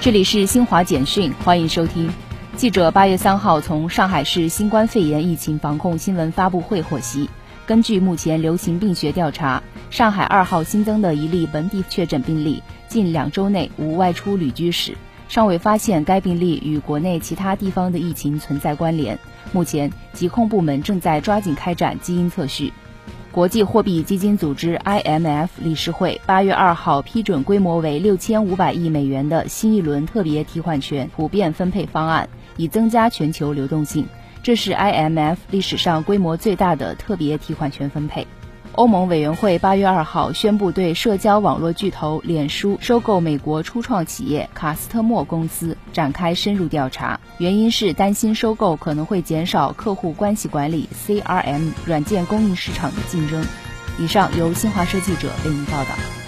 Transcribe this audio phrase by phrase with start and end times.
[0.00, 2.10] 这里是新华简讯，欢迎收听。
[2.56, 7.28] 记者八月三号从上海市新冠肺炎疫情防控新闻发布会获悉，
[7.66, 14.96] 根据目前流行病学调查，上海二号新增的一例本地确诊病例，近两周内无外出旅居史，
[15.28, 19.18] 尚未发现该病例与国内其他地方的疫情存在关联。
[19.52, 22.72] 目前，疾控部门正在抓紧开展基因测序。
[23.32, 34.04] 国际货币基金组织 （IMF） 理事会八月二号批准规模为六千五百亿美元的新一轮特别提款权普遍分配方案，以增加全球流动性。
[34.42, 38.26] 这是 IMF 历史上规模最大的特别提款权分配。
[38.72, 53.44] 欧盟委员会八月二号宣布对社交网络巨头脸书收购美国初创企业卡斯特莫公司展开深入调查，原因是担心收购可能会减少客户关系管理 （CRM） 软件供应市场的竞争。
[53.98, 56.19] 以上由新华社记者为您报道。